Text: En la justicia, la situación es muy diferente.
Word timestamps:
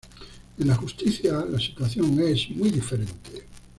En 0.57 0.67
la 0.67 0.73
justicia, 0.73 1.45
la 1.47 1.59
situación 1.59 2.19
es 2.21 2.49
muy 2.49 2.71
diferente. 2.71 3.43